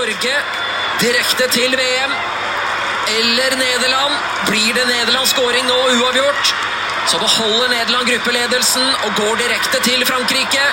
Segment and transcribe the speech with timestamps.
[0.00, 0.36] Norge
[1.00, 2.12] direkte til VM.
[3.18, 4.14] Eller Nederland.
[4.48, 6.54] Blir det Nederlands scoring nå uavgjort,
[7.10, 10.64] så beholder Nederland gruppeledelsen og går direkte til Frankrike.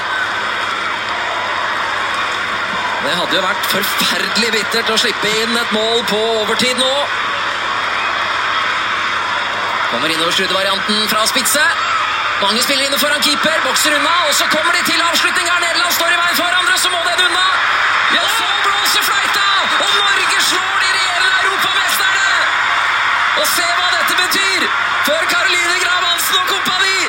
[3.04, 6.94] Det hadde jo vært forferdelig bittert å slippe inn et mål på overtid nå.
[9.92, 11.66] Kommer innoverskuddet-varianten fra spitse.
[12.46, 15.60] Mange spiller inne foran keeper, bokser unna, og så kommer de til avslutning her.
[15.68, 17.48] Nederland står i veien for hverandre, så må den unna.
[18.16, 19.48] Ja, så blåser fløyta,
[19.84, 22.30] og Norge slår de regjerende europamesterne!
[23.42, 24.68] Og se hva dette betyr
[25.10, 27.02] for Caroline Grav Hansen og kompani!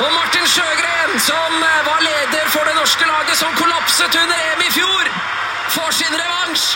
[0.00, 4.64] Og Martin Sjøgren, som eh, var leder for det norske laget som kollapset under EM
[4.64, 5.14] i fjor,
[5.76, 6.68] får sin revansj.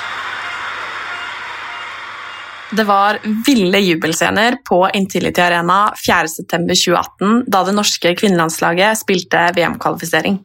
[2.75, 10.43] Det var ville jubelscener på Intility Arena 4.9.2018 da det norske kvinnelandslaget spilte VM-kvalifisering.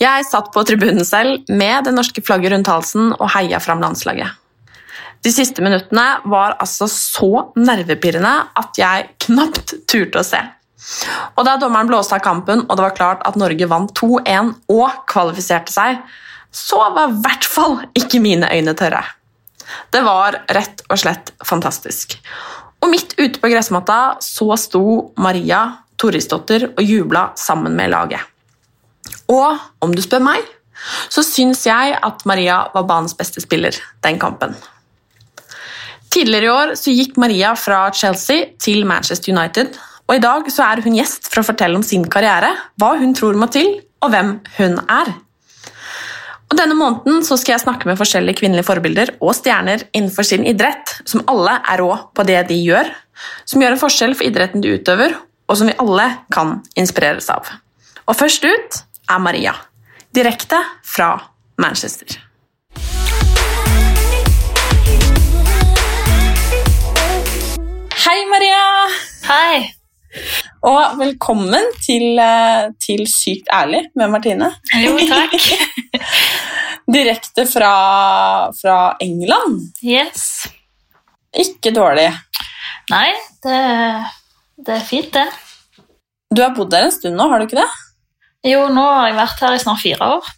[0.00, 4.34] Jeg satt på tribunen selv med det norske flagget rundt halsen og heia fram landslaget.
[5.24, 10.42] De siste minuttene var altså så nervepirrende at jeg knapt turte å se.
[11.34, 15.00] Og da dommeren blåste av kampen og det var klart at Norge vant 2-1 og
[15.10, 15.98] kvalifiserte seg,
[16.52, 19.02] så var i hvert fall ikke mine øyne tørre.
[19.90, 22.18] Det var rett og slett fantastisk.
[22.84, 24.84] Og midt ute på gressmatta så sto
[25.18, 25.64] Maria
[25.98, 28.35] Torisdottir og jubla sammen med laget.
[29.32, 30.44] Og om du spør meg,
[31.10, 34.54] så syns jeg at Maria var banens beste spiller den kampen.
[36.12, 39.74] Tidligere i år så gikk Maria fra Chelsea til Manchester United,
[40.06, 43.14] og i dag så er hun gjest for å fortelle om sin karriere, hva hun
[43.16, 45.10] tror må til, og hvem hun er.
[46.46, 50.46] Og Denne måneden så skal jeg snakke med forskjellige kvinnelige forbilder og stjerner innenfor sin
[50.46, 52.92] idrett, som alle er rå på det de gjør,
[53.48, 55.16] som gjør en forskjell for idretten de utøver,
[55.50, 57.50] og som vi alle kan inspireres av.
[58.06, 58.78] Og først ut
[59.10, 59.54] er Maria,
[60.14, 61.14] direkte fra
[61.62, 62.18] Manchester.
[68.06, 68.64] Hei, Maria!
[69.26, 69.62] Hei.
[70.66, 74.50] Og velkommen til, eh, til Sykt ærlig med Martine.
[74.82, 75.38] Jo, takk.
[76.96, 77.72] Direkte fra,
[78.54, 79.72] fra England.
[79.82, 80.46] Yes.
[81.34, 82.08] Ikke dårlig.
[82.90, 83.10] Nei,
[83.42, 83.58] det,
[84.66, 85.26] det er fint, det.
[86.30, 87.70] Du har bodd der en stund nå, har du ikke det?
[88.46, 90.28] Jo, nå har jeg vært her i snart fire år.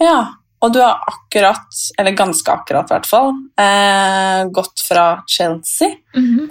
[0.00, 0.18] Ja,
[0.60, 5.96] og du har akkurat, eller ganske akkurat i hvert fall, eh, gått fra Chelsea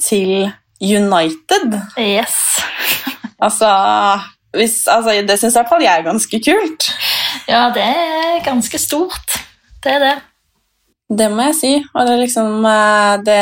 [0.02, 1.80] til United.
[1.98, 2.36] Yes.
[3.40, 3.70] Altså,
[4.52, 6.90] hvis, altså det syns i hvert fall jeg er ganske kult.
[7.48, 9.38] Ja, det er ganske stort.
[9.80, 10.16] Det er det.
[11.08, 11.72] Det må jeg si.
[11.94, 13.40] Og det er liksom eh, det,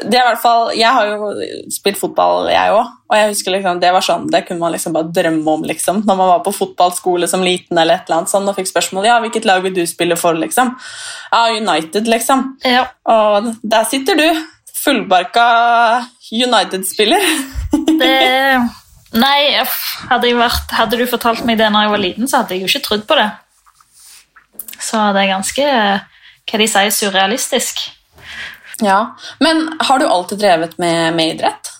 [0.00, 1.28] det er i hvert fall Jeg har jo
[1.72, 2.92] spilt fotball, jeg òg.
[3.10, 6.02] Og jeg husker liksom, det var sånn, det kunne man liksom bare drømme om liksom.
[6.08, 9.08] når man var på fotballskole som liten eller et eller annet sånn, og fikk spørsmål
[9.08, 10.38] ja, hvilket lag vil du spille for.
[10.40, 10.72] liksom.
[11.30, 12.46] Ja, United, liksom.
[12.64, 12.86] Ja.
[13.10, 14.26] Og der sitter du,
[14.84, 15.46] fullbarka
[16.32, 17.28] United-spiller.
[19.14, 22.56] Nei, hadde, jeg vært, hadde du fortalt meg det når jeg var liten, så hadde
[22.56, 23.28] jeg jo ikke trodd på det.
[24.82, 25.68] Så det er ganske
[26.44, 27.84] hva de sier, surrealistisk.
[28.82, 31.70] Ja, Men har du alltid drevet med, med idrett?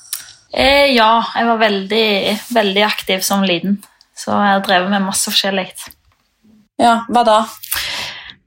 [0.53, 3.81] Eh, ja, jeg var veldig, veldig aktiv som liten.
[4.15, 5.67] Så jeg har drevet med masse forskjellig.
[6.79, 7.39] Ja, Hva da?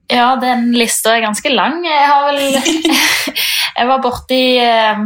[0.08, 1.82] Ja, den lista er ganske lang.
[1.84, 2.56] Jeg har vel
[3.78, 5.02] Jeg var borti eh,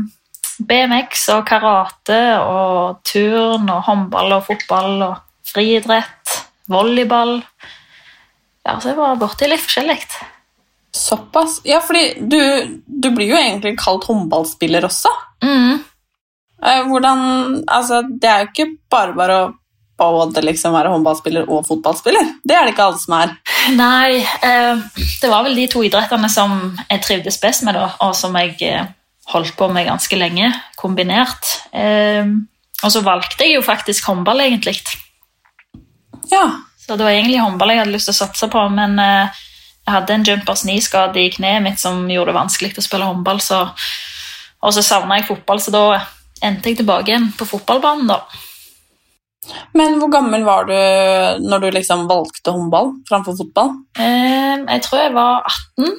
[0.62, 5.16] BMX og karate og turn og håndball og fotball og
[5.52, 6.36] friidrett,
[6.70, 7.40] volleyball
[8.62, 9.98] Ja, så jeg var borti litt forskjellig.
[10.96, 11.60] Såpass.
[11.64, 12.38] Ja, fordi du,
[12.86, 15.10] du blir jo egentlig kalt håndballspiller også.
[15.44, 15.80] Mm.
[16.62, 17.22] Eh, Hvordan
[17.66, 19.50] Altså, det er jo ikke bare bare å
[20.02, 22.32] både liksom være håndballspiller og fotballspiller.
[22.44, 23.34] Det er det ikke alle som er.
[23.76, 24.82] Nei, eh,
[25.22, 26.56] det var vel de to idrettene som
[26.88, 28.88] jeg trivdes best med, da, og som jeg eh,
[29.32, 30.50] holdt på med ganske lenge,
[30.80, 31.54] kombinert.
[31.72, 34.74] Og så valgte jeg jo faktisk håndball, egentlig.
[36.32, 36.48] Ja.
[36.82, 39.42] Så det var egentlig håndball jeg hadde lyst til å satse på, men eh,
[39.82, 43.42] jeg hadde en jumpers kneskade i kneet mitt som gjorde det vanskelig å spille håndball,
[43.42, 43.64] så,
[44.62, 45.84] og så savna jeg fotball, så da
[46.42, 48.20] endte jeg tilbake igjen på fotballbanen, da.
[49.74, 50.76] Men hvor gammel var du
[51.42, 53.74] når du liksom valgte håndball framfor fotball?
[53.98, 55.98] Eh, jeg tror jeg var 18,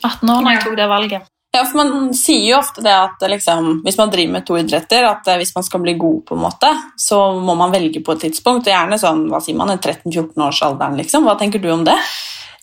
[0.00, 1.28] 18 år når jeg tok det valget.
[1.52, 5.04] Ja, for Man sier jo ofte det at liksom, hvis man driver med to idretter,
[5.04, 8.16] at eh, hvis man skal bli god, på en måte, så må man velge på
[8.16, 8.64] et tidspunkt.
[8.64, 10.96] og Gjerne sånn, hva sier man, 13-14-årsalderen.
[11.02, 11.28] liksom.
[11.28, 11.98] Hva tenker du om det?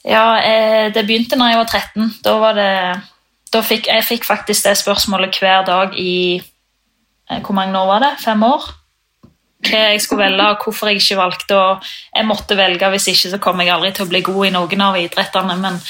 [0.07, 2.13] Ja, eh, det begynte når jeg var 13.
[2.24, 2.74] Da var det
[3.54, 6.42] da fikk, Jeg fikk faktisk det spørsmålet hver dag i
[7.30, 8.13] eh, Hvor mange år var det?
[8.24, 8.69] Fem år?
[9.60, 11.56] Hva jeg skulle velge, og hvorfor jeg ikke valgte.
[11.57, 11.84] og
[12.16, 14.81] Jeg måtte velge, hvis ikke så kom jeg aldri til å bli god i noen
[14.81, 15.57] av idrettene.
[15.60, 15.81] Men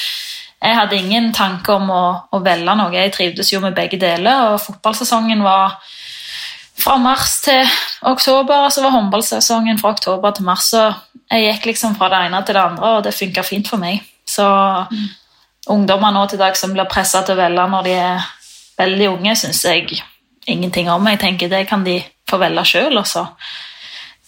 [0.62, 2.96] jeg hadde ingen tanke om å, å velge noe.
[2.96, 5.78] Jeg trivdes jo med begge deler, og fotballsesongen var
[6.80, 7.62] fra mars til
[8.08, 10.70] oktober, og så var håndballsesongen fra oktober til mars.
[10.72, 10.86] Så
[11.30, 14.04] jeg gikk liksom fra det ene til det andre, og det funka fint for meg.
[14.30, 14.46] Så
[15.70, 18.30] ungdommer nå til dag som blir pressa til å velge når de er
[18.80, 20.02] veldig unge, syns jeg
[20.50, 21.08] ingenting om.
[21.08, 22.00] Jeg tenker Det kan de
[22.30, 23.02] få velge sjøl.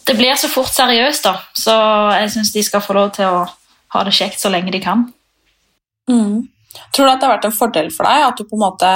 [0.07, 1.37] Det blir så fort seriøst, da.
[1.53, 1.73] Så
[2.17, 3.45] jeg syns de skal få lov til å
[3.93, 5.05] ha det kjekt så lenge de kan.
[6.09, 6.49] Mm.
[6.91, 8.89] Tror du at det har vært en fordel for deg at du på en måte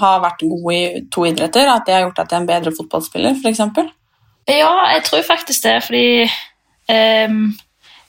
[0.00, 0.82] har vært god i
[1.12, 1.68] to idretter?
[1.70, 3.62] At det har gjort deg til en bedre fotballspiller, f.eks.?
[4.46, 6.08] Ja, jeg tror faktisk det, fordi
[7.26, 7.40] um,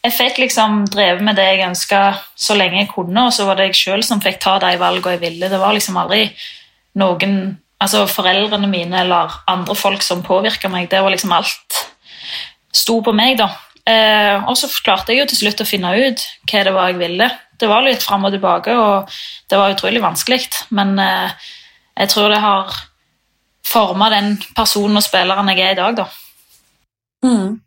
[0.05, 2.01] jeg fikk liksom drevet med det jeg ønska
[2.37, 5.15] så lenge jeg kunne, og så var det jeg sjøl som fikk ta de valgene
[5.15, 5.49] jeg ville.
[5.49, 6.27] Det var liksom aldri
[7.01, 10.89] noen altså foreldrene mine eller andre folk som påvirka meg.
[10.89, 11.81] Det var liksom alt
[12.73, 13.49] sto på meg, da.
[13.87, 17.01] Uh, og så klarte jeg jo til slutt å finne ut hva det var jeg
[17.01, 17.29] ville.
[17.57, 19.17] Det var litt fram og tilbake, og
[19.49, 20.43] det var utrolig vanskelig,
[20.77, 21.47] men eh,
[21.97, 22.73] jeg tror det har
[23.67, 26.05] forma den personen og spilleren jeg er i dag, da.
[27.25, 27.57] Mm.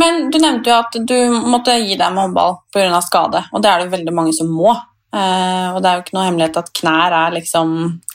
[0.00, 3.00] Men du nevnte jo at du måtte gi deg med håndball pga.
[3.04, 4.72] skade, og det er det veldig mange som må.
[5.12, 7.72] Eh, og det er jo ikke noe hemmelighet at knær er liksom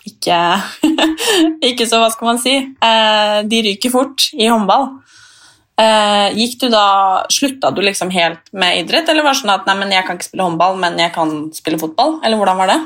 [0.07, 0.38] ikke
[1.69, 4.88] Ikke så, hva skal man si eh, De ryker fort i håndball.
[5.77, 6.85] Eh, gikk du da,
[7.29, 10.18] Slutta du liksom helt med idrett, eller var det sånn at nei, men jeg kan
[10.18, 12.18] ikke spille håndball, men jeg kan spille fotball?
[12.25, 12.79] Eller hvordan var det?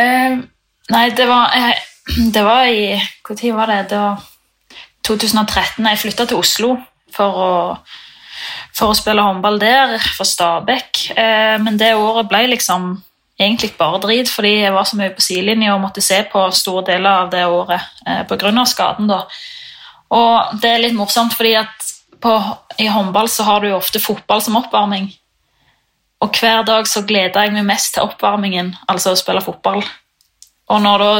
[0.00, 0.38] Eh,
[0.94, 1.82] nei, det var, eh,
[2.32, 2.96] det var i
[3.28, 3.82] Når var det?
[3.90, 4.22] Det var
[5.04, 5.84] 2013.
[5.84, 6.70] Jeg flytta til Oslo
[7.12, 7.52] for å,
[8.76, 11.10] for å spille håndball der, for Stabæk.
[11.16, 12.94] Eh, men det året ble liksom
[13.38, 16.88] egentlig bare drit, fordi jeg var så mye på sidelinja og måtte se på store
[16.90, 18.64] deler av det året eh, pga.
[18.66, 19.06] skaden.
[19.06, 19.22] da.
[20.16, 21.87] Og det er litt morsomt, fordi at
[22.20, 22.34] på,
[22.78, 25.08] i håndball så har du jo ofte fotball som oppvarming.
[26.24, 29.84] Og hver dag så gleder jeg meg mest til oppvarmingen, altså å spille fotball.
[30.68, 31.10] Og når da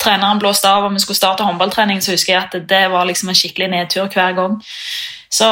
[0.00, 3.32] treneren blåste av og vi skulle starte håndballtrening, så husker jeg at det var liksom
[3.32, 4.60] en skikkelig nedtur hver gang.
[5.32, 5.48] Så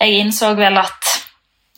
[0.00, 1.16] jeg innså vel at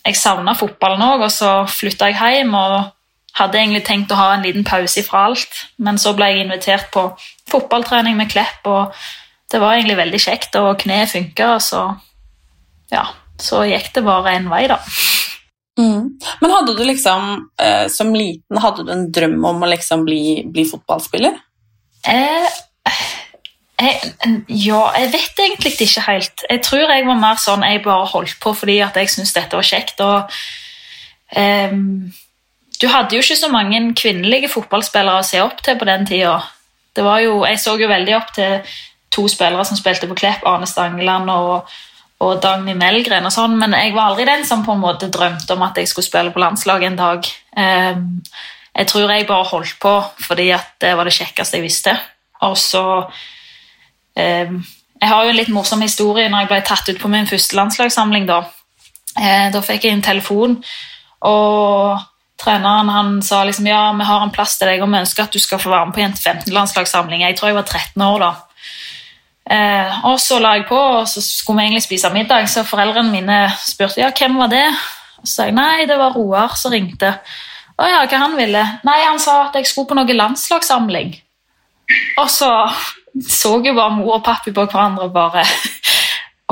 [0.02, 2.90] jeg savna fotballen òg, og så flytta jeg hjem og
[3.38, 5.64] hadde egentlig tenkt å ha en liten pause fra alt.
[5.78, 7.06] Men så ble jeg invitert på
[7.50, 8.96] fotballtrening med Klepp, og
[9.52, 11.82] det var egentlig veldig kjekt, og kneet funka, og så
[12.92, 13.06] ja,
[13.40, 14.78] så gikk det bare en vei, da.
[15.80, 16.18] Mm.
[16.42, 20.42] Men hadde du liksom, eh, som liten, hadde du en drøm om å liksom bli,
[20.52, 21.38] bli fotballspiller?
[22.08, 22.58] Eh,
[23.82, 24.12] jeg,
[24.52, 26.44] ja, jeg vet egentlig ikke helt.
[26.50, 29.58] Jeg tror jeg var mer sånn jeg bare holdt på fordi at jeg syntes dette
[29.58, 30.02] var kjekt.
[30.04, 30.36] og
[31.40, 31.72] eh,
[32.78, 36.40] Du hadde jo ikke så mange kvinnelige fotballspillere å se opp til på den tida.
[36.92, 38.60] Det var jo, jeg så jo veldig opp til
[39.12, 41.70] to spillere som spilte på Klepp, Arne Stangeland og,
[42.22, 45.56] og Dagny Melgren, og sånn, men jeg var aldri den som på en måte drømte
[45.56, 47.32] om at jeg skulle spille på landslaget en dag.
[47.60, 48.06] Ehm,
[48.72, 49.92] jeg tror jeg bare holdt på
[50.24, 51.96] fordi at det var det kjekkeste jeg visste.
[52.42, 52.84] Og så
[54.16, 54.62] ehm,
[55.02, 57.56] Jeg har jo en litt morsom historie når jeg ble tatt ut på min første
[57.58, 58.26] landslagssamling.
[58.30, 58.38] Da
[59.18, 60.56] eh, Da fikk jeg en telefon,
[61.26, 61.98] og
[62.42, 65.34] treneren han sa liksom ja, vi har en plass til deg, og vi ønsker at
[65.34, 67.26] du skal få være med på en 15-landslagssamling.
[67.26, 68.32] Jeg tror jeg var 13 år da.
[69.50, 73.10] Eh, og så la jeg på, og så skulle vi egentlig spise middag, så foreldrene
[73.10, 74.66] mine spurte ja, hvem var det.
[75.18, 77.14] Og så sa jeg nei, det var Roar som ringte.
[77.78, 78.62] Å ja, hva han ville?
[78.86, 81.14] Nei, han sa at jeg skulle på noe landslagssamling.
[82.20, 82.50] Og så
[83.28, 85.42] så jo bare mor og pappa på hverandre og bare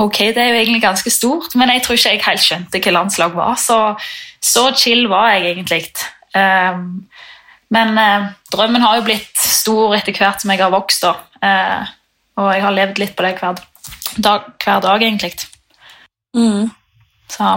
[0.01, 2.93] Ok, det er jo egentlig ganske stort, men jeg tror ikke jeg helt skjønte hva
[2.95, 3.57] landslag var.
[3.61, 3.75] Så,
[4.41, 5.83] så chill var jeg egentlig.
[6.33, 7.03] Um,
[7.71, 11.13] Men eh, drømmen har jo blitt stor etter hvert som jeg har vokst, da.
[11.39, 11.91] Eh,
[12.39, 13.59] og jeg har levd litt på det hver
[14.23, 15.35] dag, hver dag egentlig.
[16.37, 16.71] Mm.
[17.31, 17.51] Så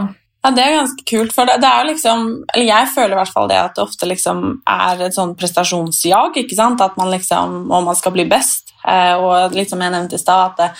[0.44, 1.32] Ja, Det er ganske kult.
[1.32, 3.84] for det, det er jo liksom, eller Jeg føler i hvert fall det at det
[3.84, 6.36] ofte liksom er et sånn prestasjonsjag.
[6.36, 6.80] ikke sant?
[6.80, 8.74] At man liksom, Og man skal bli best.
[8.84, 10.70] Eh, og litt som jeg nevnte i stad, at det,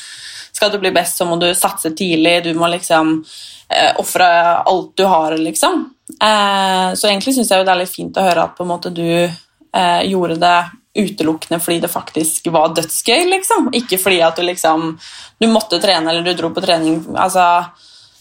[0.52, 2.44] skal du bli best, så må du satse tidlig.
[2.44, 3.24] Du må liksom
[3.70, 4.26] eh, ofre
[4.62, 5.90] alt du har, liksom.
[6.20, 8.70] Eh, så egentlig syns jeg jo det er litt fint å høre at på en
[8.70, 10.58] måte du eh, gjorde det
[10.94, 13.72] utelukkende fordi det faktisk var dødsgøy, liksom.
[13.74, 14.94] Ikke fordi at du liksom
[15.40, 17.00] du måtte trene eller du dro på trening.
[17.18, 17.42] Altså,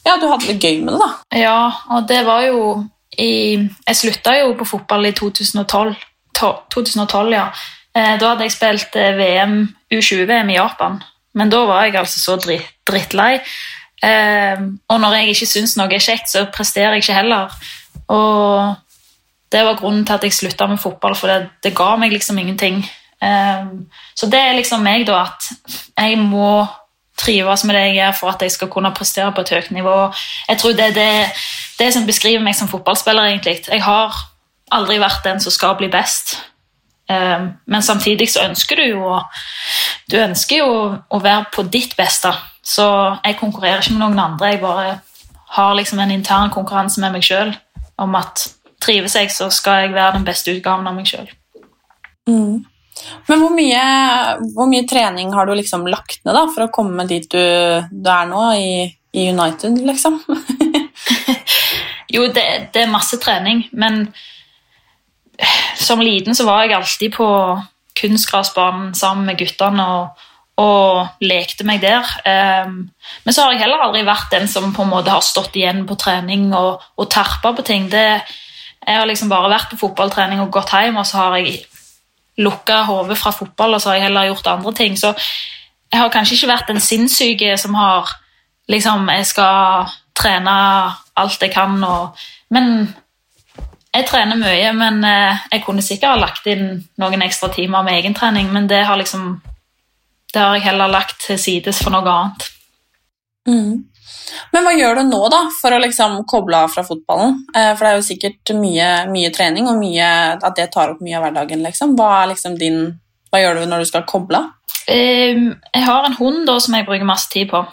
[0.03, 1.11] ja, du hadde det gøy med det, da.
[1.37, 1.59] Ja,
[1.93, 5.93] og det var jo i Jeg slutta jo på fotball i 2012.
[6.39, 7.47] To, 2012 ja.
[7.93, 9.59] Eh, da hadde jeg spilt eh, VM,
[9.93, 10.97] U20-VM i Japan.
[11.37, 13.35] Men da var jeg altså så dritt, drittlei.
[14.03, 17.53] Eh, og når jeg ikke syns noe er kjekt, så presterer jeg ikke heller.
[18.09, 18.73] Og
[19.53, 22.39] det var grunnen til at jeg slutta med fotball, for det, det ga meg liksom
[22.41, 22.83] ingenting.
[23.23, 23.65] Eh,
[24.17, 25.51] så det er liksom meg, da, at
[25.97, 26.65] jeg må
[27.19, 29.97] trives med det jeg gjør for at jeg skal kunne prestere på et høyt nivå.
[30.49, 31.11] Jeg tror det er det,
[31.79, 33.59] det som beskriver meg som fotballspiller, egentlig.
[33.69, 34.17] Jeg har
[34.73, 36.35] aldri vært den som skal bli best.
[37.09, 39.19] Eh, Men samtidig så ønsker du jo
[40.09, 40.69] Du ønsker jo
[41.09, 42.31] å være på ditt beste.
[42.63, 42.85] Så
[43.23, 44.47] jeg konkurrerer ikke med noen andre.
[44.47, 44.99] Jeg bare
[45.55, 47.53] har liksom en intern konkurranse med meg sjøl
[47.97, 48.47] om at
[48.83, 51.31] trives jeg, så skal jeg være den beste utgaven av meg sjøl.
[52.29, 52.63] Mm.
[53.27, 53.83] Men hvor mye,
[54.53, 57.39] hvor mye trening har du liksom lagt ned da, for å komme dit du,
[57.89, 58.85] du er nå, i,
[59.17, 60.21] i United, liksom?
[62.13, 62.43] Jo, det,
[62.75, 64.03] det er masse trening, men
[65.81, 67.27] som liten så var jeg alltid på
[67.97, 70.21] kunstgrasbanen sammen med guttene og,
[70.61, 72.05] og lekte meg der.
[72.29, 72.77] Ehm,
[73.25, 75.83] men så har jeg heller aldri vært den som på en måte har stått igjen
[75.89, 77.89] på trening og, og terpa på ting.
[77.89, 78.21] Det,
[78.87, 81.63] jeg har liksom bare vært på fotballtrening og gått hjem, og så har jeg
[82.37, 84.97] lukka hodet fra fotball, og så har jeg heller gjort andre ting.
[84.97, 85.13] Så
[85.91, 88.09] jeg har kanskje ikke vært den sinnssyke som har
[88.71, 90.51] liksom Jeg skal trene
[91.19, 92.17] alt jeg kan, og
[92.49, 92.95] Men
[93.93, 97.99] jeg trener mye, men eh, jeg kunne sikkert ha lagt inn noen ekstra timer med
[97.99, 99.41] egentrening, men det har liksom
[100.33, 102.47] Det har jeg heller lagt til sides for noe annet.
[103.47, 103.83] Mm.
[104.53, 107.39] Men hva gjør du nå da, for å liksom koble av fra fotballen?
[107.53, 111.01] Eh, for det er jo sikkert mye, mye trening, og mye, at det tar opp
[111.03, 111.63] mye av hverdagen.
[111.65, 111.95] Liksom.
[111.99, 112.83] Hva, liksom din,
[113.31, 114.51] hva gjør du når du skal koble av?
[114.91, 117.63] Ehm, jeg har en hund da, som jeg bruker masse tid på.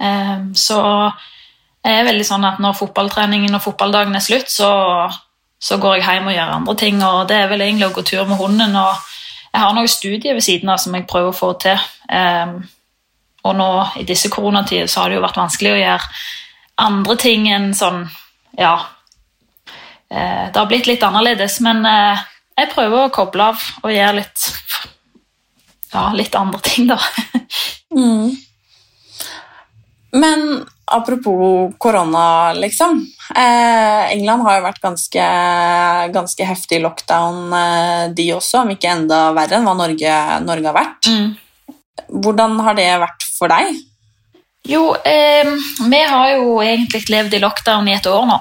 [0.00, 0.80] Ehm, så
[1.84, 4.70] jeg er veldig sånn at når fotballtreningen og fotballdagen er slutt, så,
[5.60, 7.02] så går jeg hjem og gjør andre ting.
[7.04, 8.76] og Det er vel egentlig å gå tur med hunden.
[8.76, 8.94] og
[9.52, 11.84] Jeg har noen studier ved siden av som jeg prøver å få til.
[13.44, 13.70] Og nå
[14.00, 16.10] i disse koronatider så har det jo vært vanskelig å gjøre
[16.84, 18.06] andre ting enn sånn
[18.58, 18.76] Ja.
[20.10, 22.22] Eh, det har blitt litt annerledes, men eh,
[22.54, 24.44] jeg prøver å koble av og gjøre litt
[25.94, 27.00] ja, litt andre ting, da.
[27.94, 28.32] Mm.
[30.10, 33.06] Men apropos korona, liksom.
[33.36, 35.26] Eh, England har jo vært ganske,
[36.10, 40.74] ganske heftig lockdown, eh, de også, om ikke enda verre enn hva Norge, Norge har
[40.74, 41.10] vært.
[42.10, 43.78] Hvordan har det vært for deg?
[44.64, 45.54] Jo, eh,
[45.90, 48.38] vi har jo egentlig levd i lockdown i et år nå.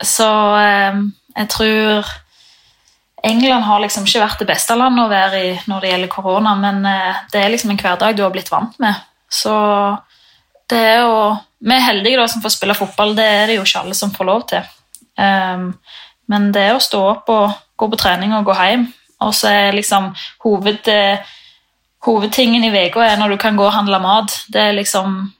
[0.00, 0.28] Så
[0.58, 1.00] eh,
[1.34, 2.12] jeg tror
[3.24, 6.54] England har liksom ikke vært det beste landet å være i når det gjelder korona,
[6.60, 9.04] men eh, det er liksom en hverdag du har blitt vant med.
[9.32, 9.54] Så
[10.70, 13.62] det er jo Vi er heldige da som får spille fotball, det er det jo
[13.64, 14.66] ikke alle som får lov til.
[15.16, 15.70] Um,
[16.28, 18.84] men det er å stå opp og gå på trening og gå hjem.
[19.24, 20.10] Og så er liksom
[20.44, 21.24] hoved, eh,
[22.04, 24.44] hovedtingen i uka er når du kan gå og handle mat.
[24.52, 25.32] Det er liksom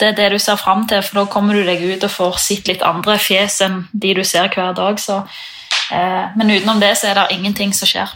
[0.00, 2.38] det er det du ser fram til, for da kommer du deg ut og får
[2.40, 4.96] sett litt andre fjes enn de du ser hver dag.
[4.98, 5.18] Så,
[5.92, 8.14] eh, men utenom det så er det ingenting som skjer.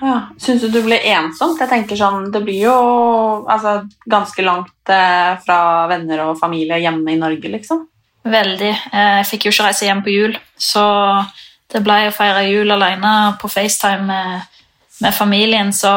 [0.00, 1.60] Ja, Syns du du blir ensomt?
[1.60, 2.76] Jeg tenker sånn, Det blir jo
[3.48, 7.86] altså, ganske langt eh, fra venner og familie hjemme i Norge, liksom.
[8.24, 8.72] Veldig.
[8.92, 11.24] Eh, Jeg fikk jo ikke reise hjem på jul, så
[11.72, 14.40] det ble å feire jul alene på FaceTime med,
[15.00, 15.72] med familien.
[15.72, 15.92] Så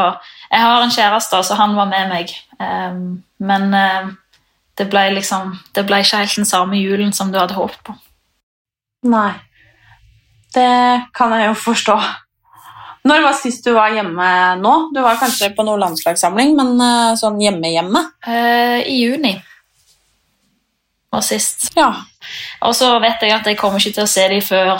[0.52, 2.34] jeg har en kjæreste, så han var med meg.
[2.60, 2.96] Eh,
[3.40, 4.08] Men eh,
[4.78, 7.96] det ble liksom Det ble ikke helt den samme julen som du hadde håpet på.
[9.08, 9.34] Nei.
[10.54, 11.96] Det kan jeg jo forstå.
[13.08, 14.30] Når var sist du var hjemme
[14.60, 14.74] nå?
[14.94, 18.02] Du var kanskje på noen landslagssamling, men eh, sånn hjemme-hjemme?
[18.28, 19.36] Eh, I juni
[21.10, 21.70] var sist.
[21.78, 21.90] Ja.
[22.68, 24.74] Og så vet jeg at jeg kommer ikke til å se dem før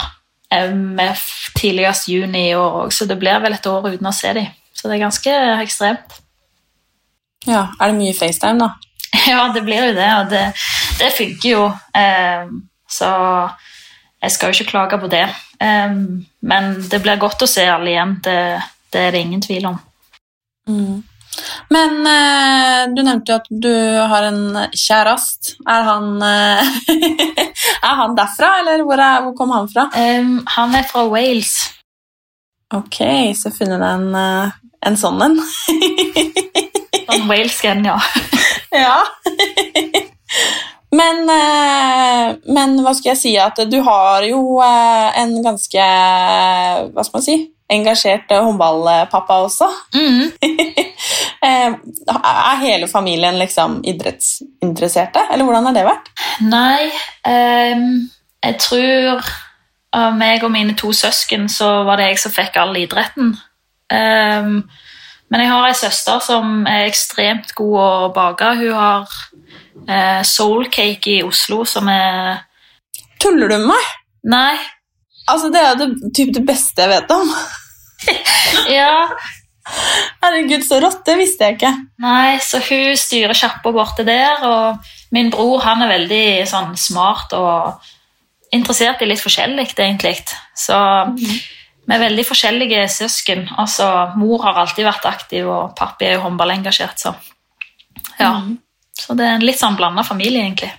[0.52, 1.24] eh,
[1.56, 4.50] tidligst juni i år òg, så det blir vel et år uten å se dem.
[4.80, 6.20] Så det er ganske ekstremt.
[7.46, 7.66] ja.
[7.80, 8.70] Er det mye FaceTime, da?
[9.28, 10.44] Ja, det blir jo det, og det,
[11.00, 11.64] det funker jo.
[11.98, 13.10] Um, så
[14.22, 15.26] jeg skal jo ikke klage på det.
[15.60, 18.40] Um, men det blir godt å se alle igjen, det,
[18.92, 19.80] det er det ingen tvil om.
[20.70, 21.00] Mm.
[21.70, 23.74] Men eh, du nevnte jo at du
[24.10, 25.54] har en kjærest.
[25.68, 26.72] Er han, eh,
[27.88, 29.86] er han derfra, eller hvor, er, hvor kom han fra?
[29.94, 31.54] Um, han er fra Wales.
[32.74, 33.00] Ok,
[33.38, 35.36] så funnet du en, eh, en sånn en.
[37.10, 37.98] Sånn walesк en, ja.
[38.84, 38.96] ja.
[40.90, 45.88] Men, eh, men hva skal jeg si at du har jo eh, en ganske
[46.90, 47.36] hva skal man si,
[47.70, 49.68] engasjert eh, håndballpappa også.
[49.94, 50.32] Mm.
[51.50, 56.10] er hele familien liksom idrettsinteresserte, eller hvordan har det vært?
[56.44, 56.90] Nei,
[57.24, 57.86] um,
[58.44, 59.30] jeg tror
[59.96, 63.32] av meg og mine to søsken så var det jeg som fikk all idretten.
[63.90, 64.60] Em,
[65.30, 68.54] men jeg har ei søster som er ekstremt god å bake.
[68.60, 69.16] Hun har
[69.80, 72.44] soul soulcake i Oslo som er
[73.20, 73.88] Tuller du med meg?
[74.32, 74.56] Nei.
[75.28, 77.28] Altså, det er det, typ det beste jeg vet om.
[78.70, 79.10] Ja.
[80.22, 81.02] Herregud, så rått.
[81.06, 81.72] Det visste jeg ikke.
[82.02, 87.34] Nei, så hun styrer sjappa borte der, og min bror han er veldig sånn smart
[87.36, 87.90] og
[88.56, 90.16] interessert i litt forskjellig, egentlig.
[90.58, 90.78] Så
[91.90, 93.48] vi er veldig forskjellige søsken.
[93.58, 97.14] Altså, mor har alltid vært aktiv, og pappa er jo håndballengasjert, så
[98.20, 98.30] ja.
[99.00, 100.70] Så det er en litt sånn blanda familie, egentlig.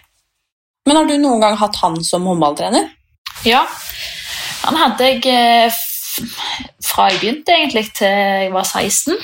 [0.87, 2.87] Men har du noen gang hatt han som håndballtrener?
[3.43, 3.65] Ja.
[4.61, 5.81] Han hadde jeg eh,
[6.85, 9.19] fra jeg begynte, egentlig, til jeg var 16.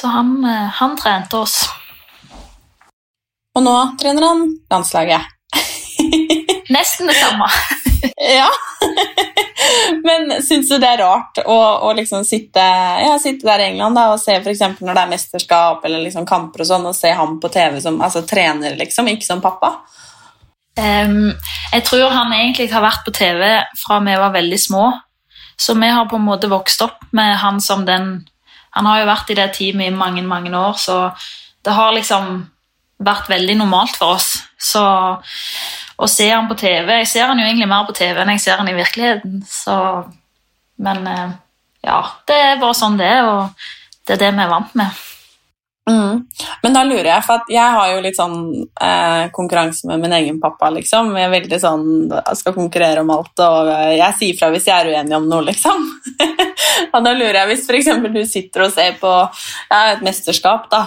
[0.00, 1.60] Så han, eh, han trente oss.
[3.56, 5.28] Og nå trener han landslaget.
[6.76, 7.52] Nesten det samme.
[8.16, 8.48] Ja.
[10.06, 11.56] Men syns du det er rart å,
[11.88, 12.62] å liksom sitte,
[13.02, 16.26] ja, sitte der i England da, og se eksempel når det er mesterskap eller liksom
[16.28, 19.76] kamper og sånn, og se ham på TV som altså, trener, liksom, ikke som pappa?
[20.76, 21.32] Um,
[21.72, 23.42] jeg tror han egentlig har vært på TV
[23.80, 24.86] fra vi var veldig små.
[25.56, 28.26] Så vi har på en måte vokst opp med han som den
[28.76, 31.08] Han har jo vært i det teamet i mange, mange år, så
[31.64, 32.42] det har liksom
[33.02, 34.30] vært veldig normalt for oss.
[34.58, 34.84] Så
[35.96, 38.44] å se han på TV Jeg ser han jo egentlig mer på TV enn jeg
[38.44, 39.42] ser han i virkeligheten.
[39.48, 39.76] Så,
[40.84, 41.34] men eh,
[41.86, 45.04] ja, det er bare sånn det er, og det er det vi er vant med.
[45.86, 46.24] Mm.
[46.64, 48.38] Men da lurer jeg, for at jeg har jo litt sånn
[48.82, 51.12] eh, konkurranse med min egen pappa, liksom.
[51.14, 54.74] Jeg er veldig sånn, jeg skal konkurrere om alt, og jeg sier fra hvis jeg
[54.74, 55.86] er uenig om noe, liksom.
[56.94, 60.82] og da lurer jeg, hvis eksempel du sitter og ser på ja, et mesterskap, da,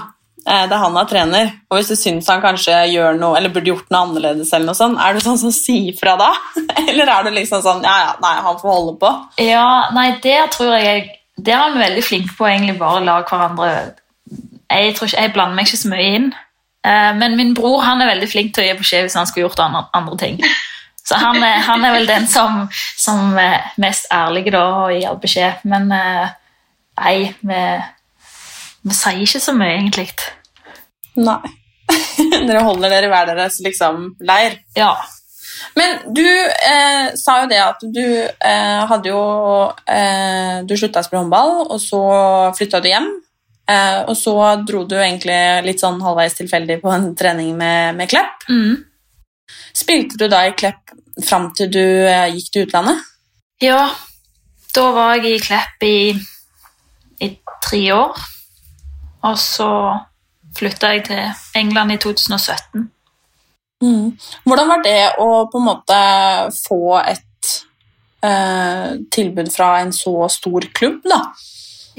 [0.45, 3.71] eh, er han er trener, og hvis du syns han kanskje gjør noe, eller burde
[3.71, 6.29] gjort noe annerledes, eller noe sånt, er du sånn som sier fra da?
[6.89, 9.13] eller er du liksom sånn, ja, ja, nei, han får holde på?
[9.45, 13.21] Ja, nei, det tror jeg Der er vi veldig flinke på egentlig bare å la
[13.23, 13.69] hverandre
[14.69, 16.25] jeg, tror ikke, jeg blander meg ikke så mye inn.
[16.87, 19.47] Eh, men min bror han er veldig flink til å gi beskjed hvis han skulle
[19.47, 20.41] gjort andre, andre ting.
[21.09, 25.15] Så han er, han er vel den som, som er mest ærlig da og gir
[25.21, 25.63] beskjed.
[25.69, 26.35] Men eh,
[27.01, 27.63] nei, vi,
[28.89, 30.09] vi sier ikke så mye, egentlig.
[31.19, 31.39] Nei.
[32.47, 34.59] dere holder dere hver deres liksom, leir.
[34.77, 34.93] Ja.
[35.75, 39.23] Men du eh, sa jo det at du eh, hadde jo
[39.91, 42.03] eh, Du slutta å spille håndball, og så
[42.57, 43.09] flytta du hjem.
[43.69, 48.09] Eh, og så dro du egentlig litt sånn halvveis tilfeldig på en trening med, med
[48.11, 48.47] Klepp.
[48.49, 48.79] Mm.
[49.75, 53.05] Spilte du da i Klepp fram til du eh, gikk til utlandet?
[53.59, 53.89] ja,
[54.75, 55.97] da var jeg i Klepp i,
[57.25, 57.29] i
[57.65, 58.21] tre år.
[59.27, 59.71] Og så
[60.57, 62.87] flytta jeg til England i 2017.
[63.83, 64.07] Mm.
[64.43, 65.99] Hvordan var det å på en måte
[66.65, 67.53] få et
[68.25, 71.21] eh, tilbud fra en så stor klubb, da?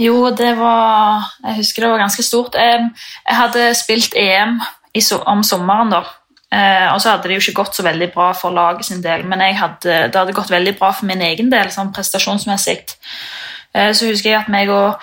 [0.00, 2.56] Jo, det var Jeg husker det var ganske stort.
[2.56, 2.88] Jeg,
[3.26, 4.59] jeg hadde spilt EM
[4.96, 6.04] i, om sommeren, da.
[6.50, 9.22] Eh, og så hadde det jo ikke gått så veldig bra for laget sin del,
[9.28, 12.80] men hadde, det hadde gått veldig bra for min egen del, sånn prestasjonsmessig.
[13.72, 14.98] Eh, så husker jeg at meg og,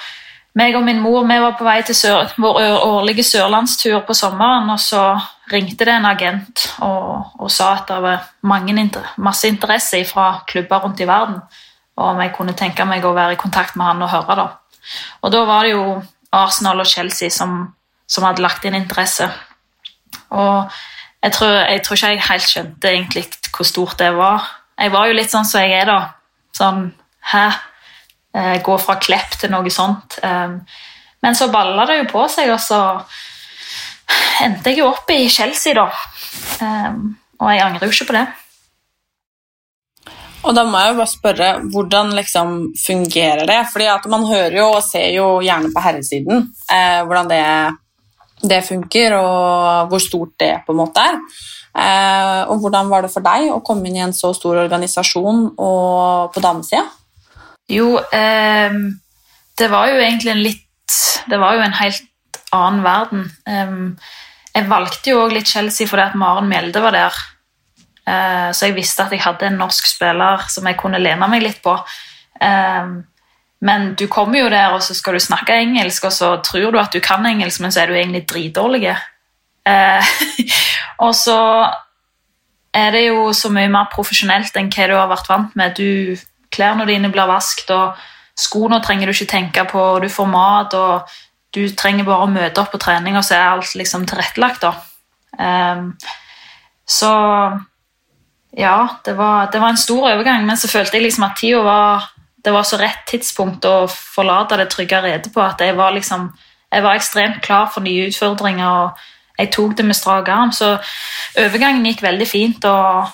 [0.57, 4.69] meg og min mor vi var på vei til sør, vår årlige sørlandstur på sommeren,
[4.73, 5.03] og så
[5.51, 10.83] ringte det en agent og, og sa at det var inter- masse interesse fra klubber
[10.83, 11.39] rundt i verden,
[11.97, 14.35] og om jeg kunne tenke meg å være i kontakt med han og høre.
[14.35, 14.47] da.
[15.21, 17.73] Og da var det jo Arsenal og Chelsea som,
[18.07, 19.29] som hadde lagt inn interesse.
[20.29, 20.69] Og
[21.23, 24.45] jeg tror, jeg tror ikke jeg helt skjønte egentlig hvor stort det var.
[24.77, 25.99] Jeg var jo litt sånn som jeg er, da.
[26.57, 26.87] Sånn
[27.27, 27.49] Hæ?
[28.37, 30.19] Eh, gå fra Klepp til noe sånt.
[30.21, 30.59] Um,
[31.25, 32.81] men så balla det jo på seg, og så
[34.45, 35.87] endte jeg jo opp i Chelsea, da.
[36.61, 38.27] Um, og jeg angrer jo ikke på det.
[40.45, 43.57] Og da må jeg jo bare spørre, hvordan liksom fungerer det?
[43.71, 47.41] Fordi at man hører jo og ser jo gjerne på herresiden eh, hvordan det,
[48.53, 51.17] det funker, og hvor stort det på en måte er.
[51.77, 55.49] Eh, og hvordan var det for deg å komme inn i en så stor organisasjon
[55.57, 56.85] og på damesida?
[57.69, 58.77] Jo, eh,
[59.57, 60.63] det var jo egentlig en litt
[61.27, 62.03] Det var jo en helt
[62.55, 63.25] annen verden.
[63.43, 63.73] Eh,
[64.55, 67.17] jeg valgte jo òg litt Chelsea fordi at Maren Mjelde var der.
[68.07, 71.43] Eh, så jeg visste at jeg hadde en norsk spiller som jeg kunne lene meg
[71.43, 71.75] litt på.
[72.39, 72.93] Eh,
[73.67, 76.79] men du kommer jo der, og så skal du snakke engelsk, og så tror du
[76.79, 78.93] at du kan engelsk, men så er du egentlig dritdårlig.
[79.67, 80.11] Eh,
[81.05, 81.39] og så
[82.77, 85.77] er det jo så mye mer profesjonelt enn hva du har vært vant med.
[85.77, 86.17] Du,
[86.57, 87.95] klærne dine blir vasket, og
[88.37, 91.07] skoene trenger du ikke tenke på, og du får mat, og
[91.55, 94.65] du trenger bare å møte opp på trening, og så er alt liksom tilrettelagt.
[94.65, 94.73] da.
[95.37, 95.91] Um,
[96.87, 97.11] så
[98.57, 101.61] ja, det var, det var, en stor overgang, men så følte jeg liksom at tida
[101.65, 102.07] var
[102.47, 106.29] det var så rett tidspunkt å forlate det trygge redet på at jeg var, liksom,
[106.71, 108.67] jeg var ekstremt klar for nye utfordringer.
[108.67, 110.77] og Jeg tok det med strak arm, så
[111.35, 112.65] overgangen gikk veldig fint.
[112.65, 113.09] og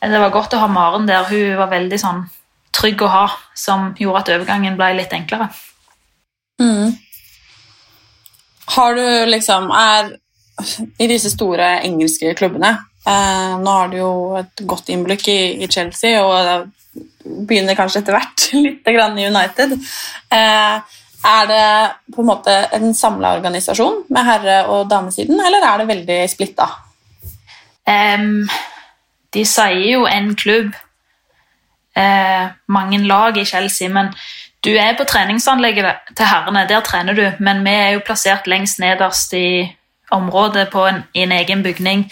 [0.00, 1.28] Det var godt å ha Maren der.
[1.28, 2.24] Hun var veldig sånn
[2.74, 3.24] trygg å ha,
[3.56, 5.48] som gjorde at overgangen ble litt enklere.
[6.60, 6.94] Mm.
[8.74, 10.14] Har du liksom er,
[11.02, 15.68] I disse store engelske klubbene eh, Nå har du jo et godt innblikk i, i
[15.68, 16.70] Chelsea, og
[17.24, 19.74] begynner kanskje etter hvert litt grann i United.
[20.32, 21.68] Eh, er det
[22.12, 26.68] på en måte en samla organisasjon med herre- og damesiden, eller er det veldig splitta?
[27.88, 28.44] Um,
[29.32, 30.74] de sier jo en klubb,
[31.96, 34.12] eh, mange lag i Chelsea, men
[34.64, 38.80] du er på treningsanlegget til herrene, der trener du, men vi er jo plassert lengst
[38.80, 39.76] nederst i
[40.10, 42.06] området på en, i en egen bygning.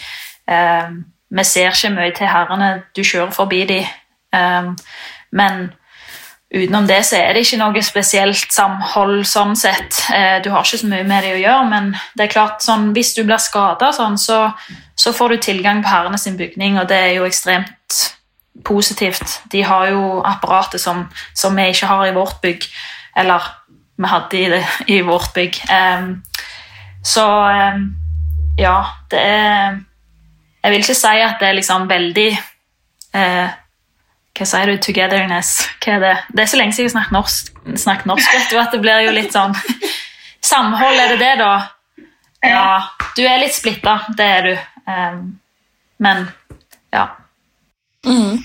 [0.49, 0.89] Eh,
[1.33, 3.87] vi ser ikke mye til herrene, du kjører forbi dem.
[4.33, 4.73] Eh,
[5.31, 5.71] men
[6.53, 10.03] utenom det så er det ikke noe spesielt samhold sånn sett.
[10.13, 12.91] Uh, du har ikke så mye med det å gjøre, men det er klart sånn,
[12.93, 14.45] hvis du blir skada, sånn, så,
[14.93, 18.03] så, får du tilgang på herrene sin bygning, og det er jo ekstremt
[18.65, 19.41] positivt.
[19.51, 22.67] De har jo apparatet som, som vi ikke har i vårt bygg.
[23.17, 23.41] Eller
[23.97, 25.57] vi hadde i, det, i vårt bygg.
[25.69, 26.23] Um,
[27.03, 27.25] så
[27.73, 27.95] um,
[28.57, 29.81] ja, det er
[30.63, 32.29] Jeg vil ikke si at det er liksom veldig
[33.15, 33.49] uh,
[34.33, 34.77] hva sier du?
[34.81, 35.49] Togetherness?
[35.83, 36.13] Hva er det?
[36.33, 37.49] Det er så lenge siden jeg har snakket norsk,
[37.83, 39.53] snakket norsk vet du, at det blir jo litt sånn
[40.53, 41.51] Samhold, er det det, da?
[42.43, 42.63] Ja.
[43.15, 44.55] Du er litt splitta, det er du.
[44.89, 45.21] Um,
[46.03, 46.25] men
[46.91, 47.05] ja.
[48.05, 48.41] Mm.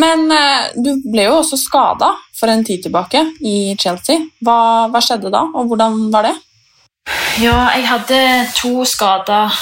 [0.00, 4.22] Men uh, du ble jo også skada for en tid tilbake i Chelsea.
[4.44, 6.36] Hva, hva, skjedde da, og hvordan var det?
[7.40, 8.20] Ja, jeg hadde
[8.54, 9.54] to skader.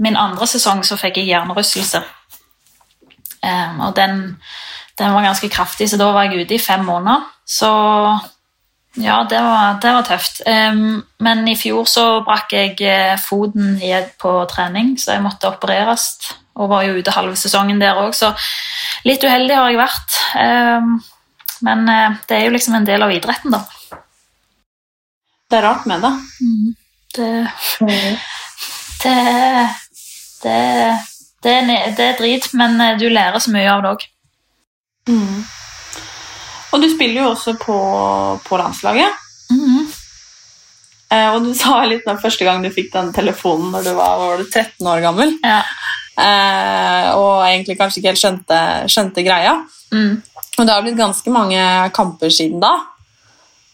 [0.00, 2.00] Min andre sesong så fikk jeg hjernerystelse.
[3.86, 4.20] Og den,
[4.98, 7.24] den, var ganske kraftig, så da var jeg ute i fem måneder.
[7.46, 7.70] Så
[8.96, 10.42] ja, det var, det var tøft.
[11.20, 13.78] Men i fjor så brakk jeg eh, foten
[14.20, 16.16] på trening, så jeg måtte opereres.
[16.60, 18.34] Og var jo ute halve sesongen der òg, så
[19.08, 20.18] litt uheldig har jeg vært.
[20.36, 20.98] Um,
[21.64, 23.64] men uh, det er jo liksom en del av idretten, da.
[25.50, 26.12] Det er rart med det.
[26.44, 26.74] Mm.
[27.16, 27.30] Det,
[29.02, 29.16] det,
[30.44, 30.58] det
[31.40, 34.04] det er, det er, drit, men eh, du lærer så mye av det òg.
[35.08, 35.38] Mm.
[36.70, 37.76] Og du spiller jo også på,
[38.44, 39.16] på landslaget.
[39.50, 39.86] Mm.
[41.10, 44.20] Eh, og du sa litt den første gang du fikk den telefonen når du var,
[44.20, 45.32] var du 13 år gammel.
[45.40, 45.62] Ja.
[46.20, 48.60] Eh, og egentlig kanskje ikke helt skjønte,
[48.92, 49.56] skjønte greia.
[49.94, 50.20] Mm.
[50.58, 51.64] Og det har blitt ganske mange
[51.96, 52.74] kamper siden da.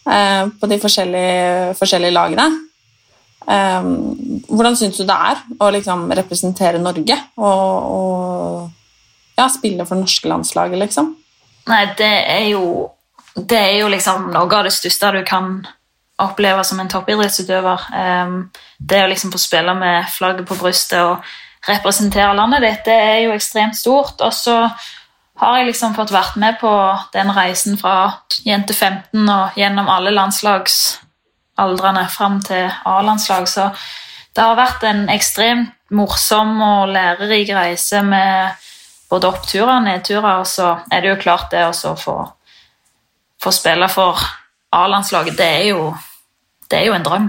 [0.06, 2.48] Eh, på de forskjellige, forskjellige lagene.
[3.46, 9.94] Um, hvordan syns du det er å liksom representere Norge og, og ja, spille for
[9.94, 11.12] det norske landslaget, liksom?
[11.70, 12.64] Nei, det er jo
[13.37, 15.61] Det er jo liksom noe av det største du kan
[16.24, 17.82] oppleve som en toppidrettsutøver.
[18.80, 21.26] Det å liksom få spille med flagget på brystet og
[21.66, 24.20] representere landet ditt, det er jo ekstremt stort.
[24.20, 24.57] Og så
[25.37, 26.72] har jeg liksom fått vært med på
[27.12, 30.98] den reisen fra jente 15 og gjennom alle landslags
[31.61, 33.48] aldrene fram til A-landslag.
[33.48, 33.70] Så
[34.37, 38.57] det har vært en ekstremt morsom og lærerik reise med
[39.11, 40.42] både oppturer og nedturer.
[40.42, 42.18] Og så er det jo klart det å få,
[43.42, 44.20] få spille for
[44.76, 45.50] A-landslaget, det,
[46.68, 47.29] det, er jo en drøm.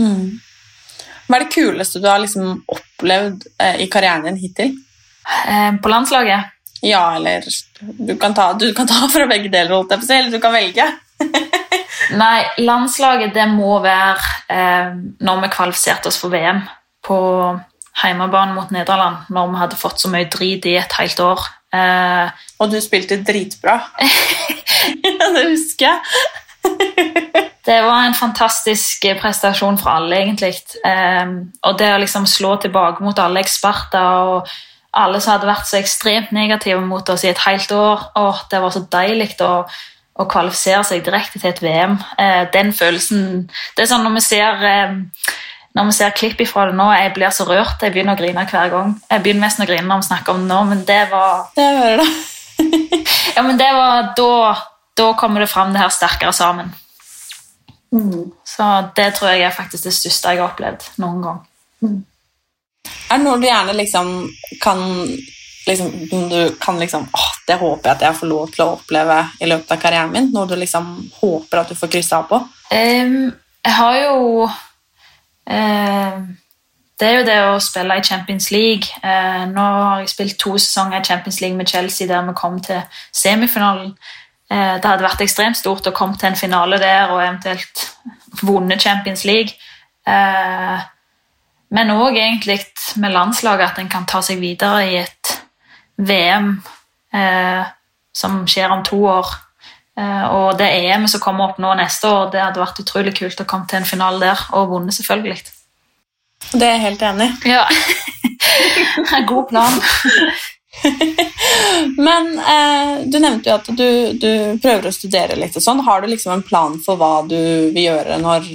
[0.00, 0.40] Mm.
[1.26, 4.74] Hva er det kuleste du har liksom opplevd eh, i karrieren din hittil?
[5.48, 6.50] Eh, på landslaget?
[6.82, 7.46] Ja, eller
[7.80, 10.34] du kan ta, du kan ta fra begge deler, holdt jeg på å si, eller
[10.34, 10.88] du kan velge.
[12.22, 16.64] Nei, landslaget det må være eh, når vi kvalifiserte oss for VM
[17.06, 17.18] på
[18.02, 21.46] hjemmebane mot Nederland, når vi hadde fått så mye drit i et helt år.
[21.72, 23.78] Eh, og du spilte dritbra.
[25.02, 27.48] det husker jeg.
[27.64, 30.56] Det var en fantastisk prestasjon for alle, egentlig.
[30.82, 34.50] Um, og det å liksom slå tilbake mot alle eksperter og
[34.92, 38.60] alle som hadde vært så ekstremt negative mot oss i et helt år, åh, det
[38.60, 41.96] var så deilig å, å kvalifisere seg direkte til et VM.
[42.18, 43.46] Uh, den følelsen
[43.76, 45.00] Det er sånn når vi ser um,
[45.72, 47.80] når vi ser klipp ifra det nå, jeg blir så rørt.
[47.80, 48.92] Jeg begynner å grine hver gang.
[49.08, 51.78] Jeg begynner mest å grine når vi snakker om det nå, men det var Jeg
[51.78, 52.10] hører det.
[53.36, 54.34] ja, men det var da,
[54.98, 56.74] da kommer det fram det her sterkere sammen.
[57.92, 61.40] Så det tror jeg er faktisk det største jeg har opplevd noen gang.
[63.12, 64.12] Er det noe du gjerne liksom
[64.62, 64.80] kan
[65.66, 65.92] liksom,
[66.30, 69.48] du kan liksom Å, Det håper jeg at jeg får lov til å oppleve i
[69.50, 70.30] løpet av karrieren min?
[70.32, 72.40] Noe du liksom håper at du får kryssa av på?
[72.72, 74.48] Um, jeg har jo
[75.46, 76.24] em,
[76.98, 78.86] Det er jo det å spille i Champions League.
[79.02, 82.60] Eh, nå har jeg spilt to sesonger i Champions League med Chelsea der vi kom
[82.62, 82.78] til
[83.10, 83.96] semifinalen.
[84.52, 87.86] Eh, det hadde vært ekstremt stort å komme til en finale der og eventuelt
[88.42, 89.54] vunnet Champions League.
[90.08, 90.82] Eh,
[91.72, 92.58] men òg egentlig
[93.00, 95.32] med landslaget at en kan ta seg videre i et
[95.96, 96.52] VM
[97.16, 97.64] eh,
[98.12, 99.32] som skjer om to år.
[99.92, 103.46] Og det EM som kommer opp nå neste år, det hadde vært utrolig kult å
[103.48, 105.36] komme til en finale der og vunnet, selvfølgelig.
[106.54, 107.52] Det er jeg helt enig i.
[107.52, 107.66] Ja.
[109.28, 109.76] God plan.
[111.96, 114.30] Men eh, du nevnte jo at du, du
[114.62, 115.82] prøver å studere litt og sånn.
[115.86, 117.38] Har du liksom en plan for hva du
[117.72, 118.48] vil gjøre når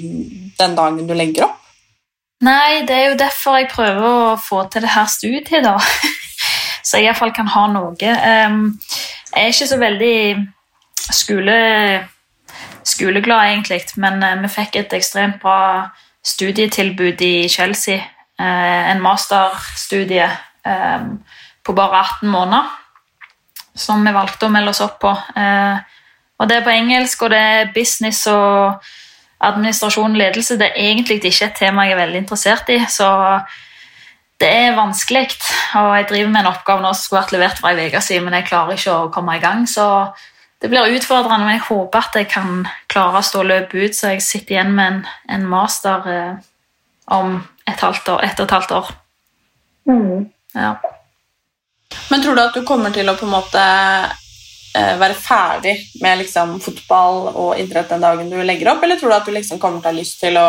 [0.57, 1.63] den dagen du legger opp?
[2.45, 5.77] Nei, det er jo derfor jeg prøver å få til det her studiet, da.
[6.87, 7.95] Så jeg iallfall kan ha noe.
[7.99, 10.19] Jeg er ikke så veldig
[11.11, 11.55] skole,
[12.87, 15.89] skoleglad, egentlig, men eh, vi fikk et ekstremt bra
[16.27, 17.97] studietilbud i Chelsea.
[18.37, 20.29] Eh, en masterstudie
[21.63, 22.71] på bare 18 måneder,
[23.77, 25.13] som vi valgte å melde oss opp på.
[25.37, 25.77] Eh,
[26.37, 28.83] og det er på engelsk, og det er business og
[29.47, 30.57] administrasjon og ledelse.
[30.57, 33.09] Det er egentlig ikke et tema jeg er veldig interessert i, så
[34.41, 35.27] det er vanskelig.
[35.79, 38.27] Og jeg driver med en oppgave nå som skulle vært levert for ei uke siden,
[38.27, 39.65] men jeg klarer ikke å komme i gang.
[39.69, 39.85] Så
[40.61, 44.13] det blir utfordrende, men jeg håper at jeg kan klare å stå løpet ut, så
[44.13, 45.01] jeg sitter igjen med en,
[45.37, 46.45] en master eh,
[47.13, 48.93] om et, halvt år, ett og et halvt år.
[50.57, 50.73] Ja.
[52.09, 56.23] Men tror du at du kommer til å på en måte eh, være ferdig med
[56.23, 59.61] liksom, fotball og idrett den dagen du legger opp, eller tror du at du liksom
[59.61, 60.47] kommer til å ha lyst til å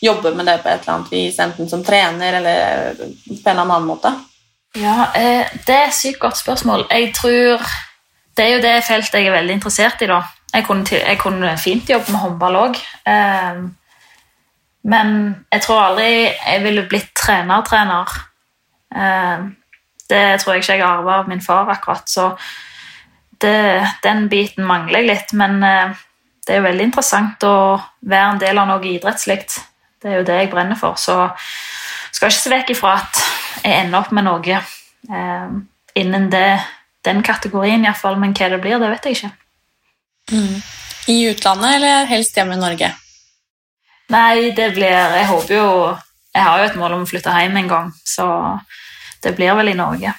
[0.00, 3.86] jobbe med det på et eller annet vis, enten som trener eller på en annen
[3.88, 4.14] måte?
[4.78, 6.86] Ja, eh, Det er et sykt godt spørsmål.
[6.90, 7.62] Jeg tror
[8.36, 10.06] Det er jo det feltet jeg er veldig interessert i.
[10.06, 10.22] da.
[10.54, 12.76] Jeg kunne, jeg kunne fint jobbe med håndball òg.
[13.06, 13.56] Eh,
[14.84, 15.08] men
[15.52, 18.14] jeg tror aldri jeg ville blitt trener-trener.
[18.94, 19.48] Eh,
[20.08, 22.08] det tror jeg ikke jeg arva av min far, akkurat.
[22.08, 22.30] Så
[23.40, 25.34] det, den biten mangler jeg litt.
[25.38, 25.96] Men eh,
[26.46, 27.56] det er jo veldig interessant å
[28.00, 29.42] være en del av noe idrettslig.
[29.98, 30.96] Det er jo det jeg brenner for.
[31.00, 31.16] Så
[32.14, 33.22] skal ikke se vekk ifra at
[33.64, 35.50] jeg ender opp med noe eh,
[35.98, 36.48] innen det,
[37.04, 38.18] den kategorien, iallfall.
[38.20, 39.34] Men hva det blir, det vet jeg ikke.
[41.08, 42.90] I utlandet, eller helst hjemme i Norge?
[44.12, 45.68] Nei, det blir Jeg håper jo
[46.32, 48.26] Jeg har jo et mål om å flytte hjem en gang, så
[49.22, 50.14] det blir vel i Norge.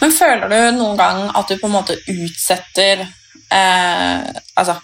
[0.00, 4.78] Men føler du noen gang at du på en måte utsetter eh, Altså,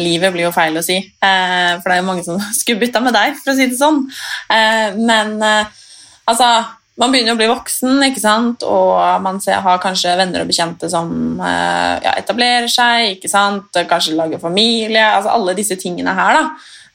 [0.00, 3.02] livet blir jo feil å si, eh, for det er jo mange som skulle bytta
[3.04, 4.06] med deg, for å si det sånn.
[4.52, 5.82] Eh, men eh,
[6.28, 6.52] altså
[7.00, 8.64] Man begynner å bli voksen, ikke sant?
[8.68, 13.80] og man ser, har kanskje venner og bekjente som eh, ja, etablerer seg, ikke sant?
[13.88, 16.36] kanskje lager familie, altså alle disse tingene her.
[16.36, 16.42] da.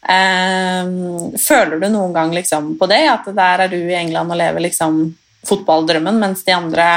[0.03, 0.91] Eh,
[1.41, 4.67] føler du noen gang liksom, på det, at der er du i England og lever
[4.67, 5.01] liksom,
[5.47, 6.87] fotballdrømmen, mens de andre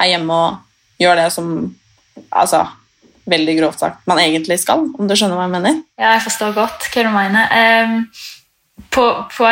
[0.00, 1.48] er hjemme og gjør det som
[2.30, 2.64] altså,
[3.30, 5.80] veldig grovt sagt man egentlig skal, om du skjønner hva jeg mener?
[6.00, 7.56] Ja, jeg forstår godt hva du mener.
[7.86, 7.98] Um,
[8.92, 9.50] på, på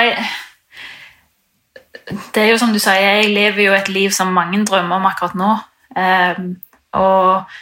[2.34, 5.10] Det er jo som du sier, jeg lever jo et liv som mange drømmer om
[5.10, 5.50] akkurat nå.
[5.94, 6.54] Um,
[6.98, 7.58] og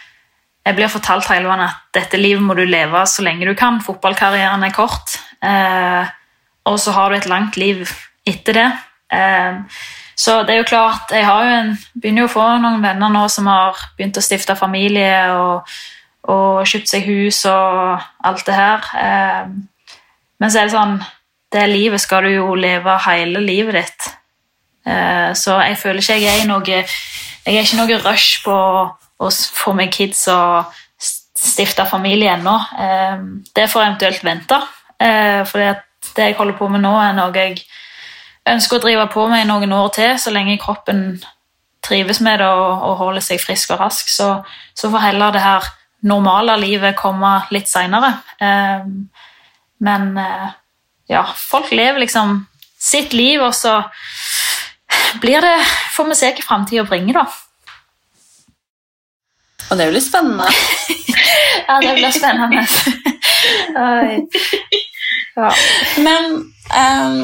[0.69, 3.81] jeg blir fortalt hele veien at dette livet må du leve så lenge du kan.
[3.81, 5.15] Fotballkarrieren er kort.
[5.41, 6.11] Eh,
[6.69, 7.87] og så har du et langt liv
[8.29, 8.67] etter det.
[9.17, 9.63] Eh,
[10.19, 13.25] så det er jo klart, jeg jo en, begynner jo å få noen venner nå
[13.33, 15.73] som har begynt å stifte familie og,
[16.29, 18.93] og kjøpt seg hus og alt det her.
[18.99, 19.53] Eh,
[20.39, 20.99] men så er det sånn
[21.49, 24.09] Det livet skal du jo leve hele livet ditt.
[24.85, 28.57] Eh, så jeg føler ikke jeg er i noe Jeg er ikke noe rush på
[29.27, 30.65] s- få meg kids og
[31.39, 32.55] stifte familie ennå.
[32.79, 33.19] Eh,
[33.55, 34.61] det får eventuelt vente.
[35.01, 35.77] Eh, for det
[36.17, 37.59] jeg holder på med nå, er noe jeg
[38.47, 41.21] ønsker å drive på med i noen år til, så lenge kroppen
[41.83, 44.09] trives med det og, og holder seg frisk og rask.
[44.09, 44.43] Så,
[44.75, 45.63] så får heller det her
[46.03, 48.15] normale livet komme litt seinere.
[49.81, 50.49] Men eh,
[51.09, 52.47] ja, folk lever liksom
[52.79, 53.83] sitt liv, og så
[55.21, 55.57] blir det
[55.95, 57.25] Får vi se hva framtida bringer, da.
[59.69, 60.49] Og det blir spennende.
[61.69, 62.65] ja, det blir spennende.
[65.37, 65.51] ja.
[66.05, 66.31] Men
[66.73, 67.19] um,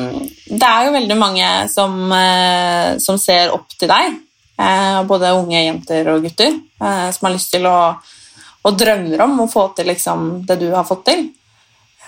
[0.49, 4.21] det er jo veldig mange som, uh, som ser opp til deg.
[4.61, 7.79] Uh, både unge jenter og gutter uh, som har lyst til å
[8.65, 11.27] og drømmer om å få til liksom, det du har fått til.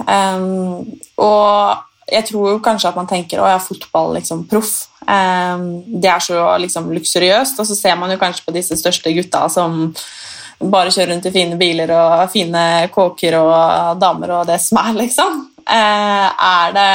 [0.08, 0.84] Um,
[1.20, 4.86] og jeg tror kanskje at man tenker å er fotball, liksom, proff.
[5.04, 9.12] Um, det er så liksom, luksuriøst, og så ser man jo kanskje på disse største
[9.16, 9.90] gutta som
[10.60, 14.92] bare kjøre rundt i fine biler og fine kåker og damer og det som er,
[15.02, 15.44] liksom.
[15.66, 16.90] Uh, er det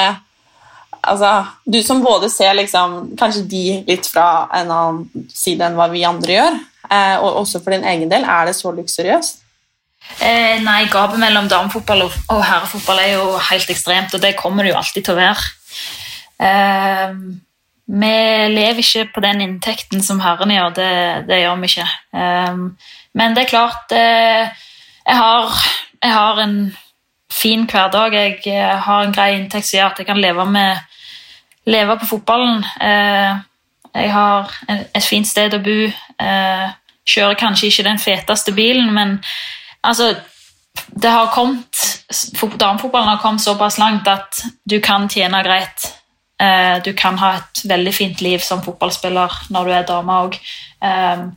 [1.01, 5.87] Altså, du som både ser liksom, kanskje de litt fra en annen side enn hva
[5.89, 6.59] vi andre gjør,
[6.91, 9.41] uh, og også for din egen del, er det så luksuriøst?
[10.19, 14.65] Eh, nei, gapet mellom damefotball og, og herrefotball er jo helt ekstremt, og det kommer
[14.65, 15.47] det jo alltid til å være.
[16.41, 17.15] Eh,
[17.91, 18.11] vi
[18.53, 20.91] lever ikke på den inntekten som herrene gjør, det,
[21.27, 21.87] det gjør vi ikke.
[22.15, 22.63] Um,
[23.19, 24.47] men det er klart eh,
[25.01, 25.57] jeg har,
[25.99, 26.55] jeg, har, en
[27.31, 28.15] fin hverdag.
[28.15, 31.01] Jeg eh, har en grei inntekt som gjør at jeg kan leve, med,
[31.67, 32.63] leve på fotballen.
[32.79, 33.41] Eh,
[33.91, 35.79] jeg har et fint sted å bo.
[37.11, 39.17] kjører kanskje ikke den feteste bilen, men
[39.81, 40.15] Altså,
[41.01, 41.87] det har kommet
[42.59, 45.85] Damefotballen har kommet såpass langt at du kan tjene greit.
[46.41, 50.39] Eh, du kan ha et veldig fint liv som fotballspiller når du er dame òg.
[50.81, 51.27] Eh,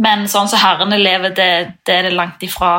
[0.00, 1.50] men sånn som herrene lever, det,
[1.84, 2.78] det, er det langt ifra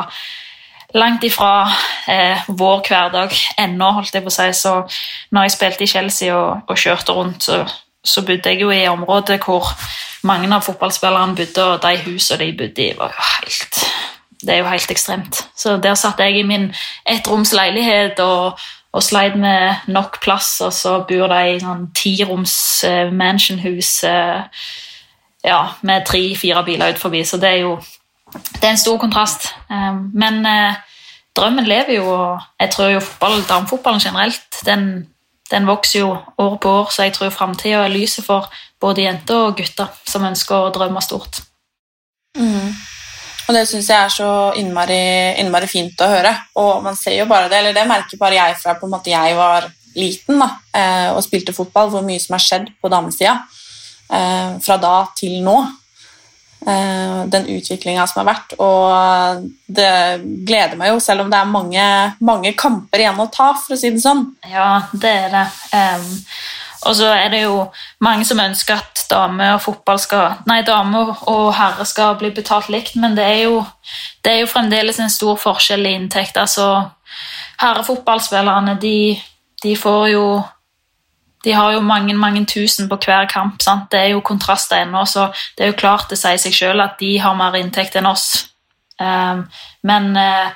[0.96, 1.66] langt ifra
[2.08, 4.48] eh, vår hverdag ennå, holdt jeg på å si.
[4.56, 4.74] Så
[5.34, 7.60] når jeg spilte i Chelsea og, og kjørte rundt, så,
[8.02, 9.68] så, bodde jeg jo i området hvor
[10.26, 13.82] mange av fotballspillerne bodde, og de husene de bodde i, var jo helt
[14.46, 15.38] det er jo helt ekstremt.
[15.56, 16.68] Så der satt jeg i min
[17.08, 18.60] ettroms leilighet og,
[18.92, 22.56] og sleit med nok plass, og så bor de i sånn tiroms
[22.88, 24.46] uh, mansionhus uh,
[25.46, 27.76] ja, med tre-fire biler ut forbi, så det er jo
[28.36, 29.48] det er en stor kontrast.
[29.70, 30.78] Um, men uh,
[31.36, 35.06] drømmen lever jo, og jeg tror jo fotball, damefotballen generelt den,
[35.50, 39.48] den, vokser jo år på år, så jeg tror framtida er lyset for både jenter
[39.48, 41.42] og gutter som ønsker å drømme stort.
[42.36, 42.72] Mm.
[43.46, 44.28] Og det syns jeg er så
[44.58, 45.00] innmari,
[45.40, 46.32] innmari, fint å høre.
[46.58, 49.12] Og man ser jo bare det, eller det merker bare jeg fra på en måte
[49.12, 53.38] jeg var liten da, eh, og spilte fotball, hvor mye som har skjedd på damesida
[54.12, 55.56] eh, fra da til nå.
[56.66, 58.56] Eh, den utviklinga som har vært.
[58.58, 59.90] Og det
[60.48, 61.88] gleder meg jo, selv om det er mange,
[62.26, 64.24] mange kamper igjen å ta, for å si det sånn.
[64.50, 65.44] Ja, det er det.
[65.70, 66.08] Um,
[66.86, 67.66] og så er det jo
[68.00, 72.96] mange som ønsker at dame og skal Nei, dame og herre skal bli betalt likt,
[72.96, 73.64] men det er jo,
[74.24, 76.36] det er jo fremdeles en stor forskjell i inntekt.
[76.36, 76.88] Altså,
[77.60, 79.16] herrefotballspillerne, de,
[79.62, 80.26] de får jo
[81.46, 83.62] de har jo mange mange tusen på hver kamp.
[83.62, 83.90] Sant?
[83.92, 86.98] Det er jo kontraster ennå, så det er jo klart det sier seg sjøl at
[86.98, 88.48] de har mer inntekt enn oss.
[88.98, 89.44] Um,
[89.86, 90.50] men uh,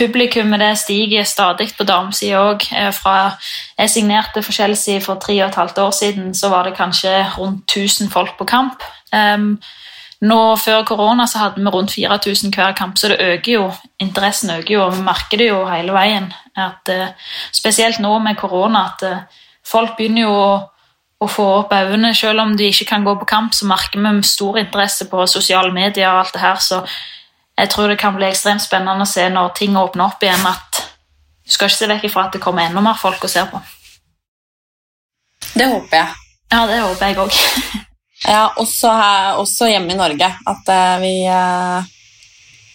[0.00, 2.64] publikummet det stiger stadig på damesida òg.
[2.76, 3.36] Eh, fra
[3.78, 7.12] jeg signerte for Chelsea for tre og et halvt år siden, så var det kanskje
[7.36, 8.82] rundt 1000 folk på kamp.
[9.12, 9.60] Um,
[10.20, 13.70] nå Før korona så hadde vi rundt 4000 hver kamp, så det øker jo.
[14.00, 16.32] Interessen øker jo, og vi merker det jo hele veien.
[16.56, 17.06] At, uh,
[17.52, 20.58] spesielt nå med korona, at uh, folk begynner jo å,
[21.20, 22.14] å få opp øynene.
[22.14, 25.72] Selv om de ikke kan gå på kamp, så merker vi stor interesse på sosiale
[25.72, 26.60] medier og alt det her.
[26.60, 26.84] så
[27.60, 30.80] jeg tror det kan bli ekstremt spennende å se når ting åpner opp igjen, at
[31.44, 33.60] du skal ikke se vekk ifra at det kommer enda mer folk å se på.
[35.52, 36.14] Det håper jeg.
[36.50, 37.38] Ja, det håper jeg òg.
[38.34, 40.30] ja, også, her, også, hjemme i Norge.
[40.52, 41.84] At uh, vi, uh,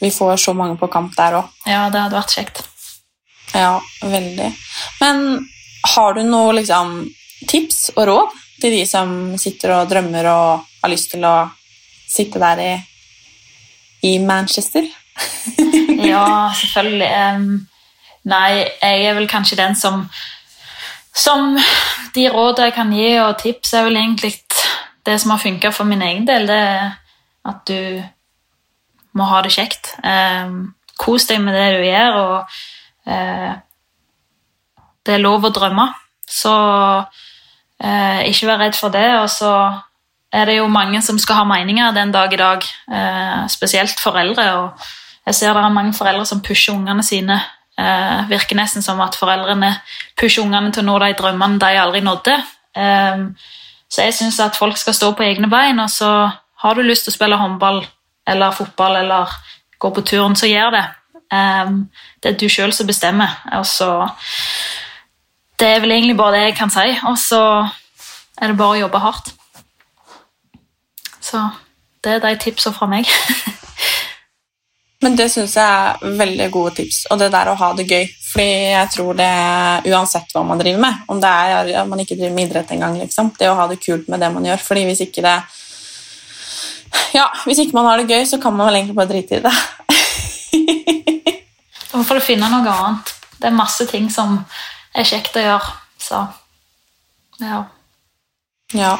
[0.03, 1.51] vi, får så mange på kamp der òg.
[1.65, 2.63] Ja, det hadde vært kjekt.
[3.55, 4.51] Ja, veldig.
[5.01, 5.21] Men
[5.95, 6.97] har du noe liksom,
[7.49, 11.37] tips og råd til de som sitter og drømmer og har lyst til å
[12.11, 12.73] sitte der i
[14.05, 14.85] i Manchester?
[16.11, 17.09] ja, selvfølgelig.
[17.35, 17.67] Um,
[18.23, 20.07] nei, jeg er vel kanskje den som
[21.15, 21.55] Som
[22.15, 24.33] de rådene jeg kan gi, og tips, er vel egentlig
[25.05, 26.47] det som har funka for min egen del.
[26.47, 26.89] Det er
[27.45, 28.03] at du
[29.15, 29.93] må ha det kjekt.
[30.03, 32.57] Um, kos deg med det du gjør, og
[33.07, 33.53] uh,
[35.07, 35.87] det er lov å drømme.
[36.27, 39.07] Så uh, ikke vær redd for det.
[39.21, 39.53] Og så
[40.35, 44.45] er det jo mange som skal ha meninger den dag i dag, eh, spesielt foreldre.
[44.55, 44.79] og
[45.25, 47.39] Jeg ser det er mange foreldre som pusher ungene sine.
[47.77, 49.73] Eh, virker nesten som at foreldrene
[50.19, 52.35] pusher ungene til å nå de drømmene de aldri nådde.
[52.75, 53.25] Eh,
[53.89, 56.31] så jeg syns at folk skal stå på egne bein, og så
[56.63, 57.85] har du lyst til å spille håndball
[58.27, 59.31] eller fotball eller
[59.79, 60.85] gå på turen, så gjør det.
[61.31, 61.71] Eh,
[62.23, 63.39] det er du sjøl som bestemmer.
[63.53, 64.11] Og så
[65.57, 66.99] Det er vel egentlig bare det jeg kan si.
[67.07, 67.69] Og så
[68.41, 69.31] er det bare å jobbe hardt.
[71.25, 71.41] Så
[72.05, 73.09] det er de tipsene fra meg.
[75.03, 78.07] Men det syns jeg er veldig gode tips, og det der å ha det gøy.
[78.25, 79.29] Fordi jeg tror det
[79.91, 82.97] uansett hva man driver med, om det er at man ikke driver med idrett engang,
[83.01, 84.63] liksom, det å ha det kult med det man gjør.
[84.65, 85.37] fordi hvis ikke det
[87.15, 89.45] Ja, hvis ikke man har det gøy, så kan man vel egentlig bare drite i
[89.45, 89.55] det.
[91.95, 93.11] Da får du finne noe annet.
[93.39, 94.33] Det er masse ting som
[94.95, 96.25] er kjekt å gjøre, så
[97.39, 97.61] ja.
[98.75, 98.97] Ja.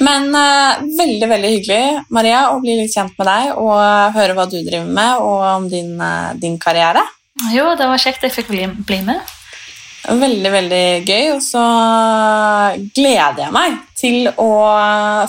[0.00, 4.46] Men uh, veldig veldig hyggelig Maria, å bli litt kjent med deg og høre hva
[4.48, 7.04] du driver med, og om din, uh, din karriere.
[7.52, 9.36] Jo, det var kjekt jeg fikk bli, bli med.
[10.08, 11.26] Veldig, veldig gøy.
[11.36, 11.62] Og så
[12.96, 14.50] gleder jeg meg til å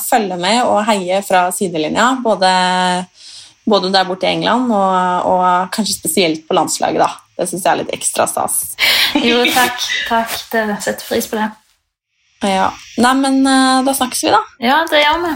[0.02, 2.14] følge med og heie fra sidelinja.
[2.24, 2.52] Både,
[3.68, 7.04] både der borte i England og, og, kanskje spesielt på landslaget.
[7.04, 7.12] da.
[7.38, 8.62] Det syns jeg er litt ekstra stas.
[9.20, 9.88] Jo, takk.
[10.08, 10.38] takk.
[10.52, 11.50] Det setter pris på det.
[12.42, 12.72] Ja.
[12.98, 14.42] Nei, men uh, da snakkes vi, da.
[14.64, 15.36] Ja, det gjør vi.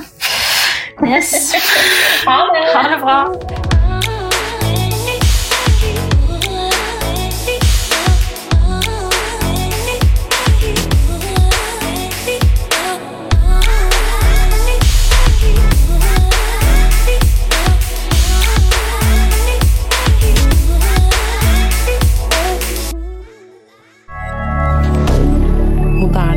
[1.11, 1.53] Yes.
[2.25, 2.61] Ha det.
[2.73, 3.74] Ha det bra.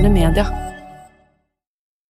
[0.08, 0.67] Moderne media.